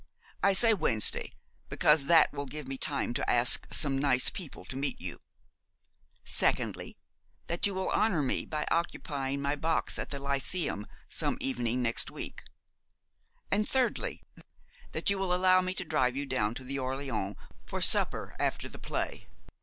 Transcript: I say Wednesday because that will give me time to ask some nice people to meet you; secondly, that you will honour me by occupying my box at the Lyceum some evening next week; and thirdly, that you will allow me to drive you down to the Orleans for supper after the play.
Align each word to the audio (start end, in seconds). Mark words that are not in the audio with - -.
I 0.41 0.53
say 0.53 0.73
Wednesday 0.73 1.31
because 1.69 2.05
that 2.05 2.33
will 2.33 2.47
give 2.47 2.67
me 2.67 2.75
time 2.75 3.13
to 3.13 3.29
ask 3.29 3.71
some 3.71 3.99
nice 3.99 4.31
people 4.31 4.65
to 4.65 4.75
meet 4.75 4.99
you; 4.99 5.21
secondly, 6.25 6.97
that 7.45 7.67
you 7.67 7.75
will 7.75 7.91
honour 7.91 8.23
me 8.23 8.47
by 8.47 8.65
occupying 8.71 9.43
my 9.43 9.55
box 9.55 9.99
at 9.99 10.09
the 10.09 10.17
Lyceum 10.17 10.87
some 11.07 11.37
evening 11.39 11.83
next 11.83 12.09
week; 12.09 12.45
and 13.51 13.69
thirdly, 13.69 14.23
that 14.91 15.11
you 15.11 15.19
will 15.19 15.35
allow 15.35 15.61
me 15.61 15.75
to 15.75 15.85
drive 15.85 16.17
you 16.17 16.25
down 16.25 16.55
to 16.55 16.63
the 16.63 16.79
Orleans 16.79 17.35
for 17.67 17.79
supper 17.79 18.35
after 18.39 18.67
the 18.67 18.79
play. 18.79 19.27